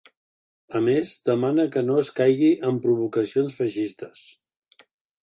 [0.77, 4.25] A més, demana que no es caigui ‘en provocacions feixistes’.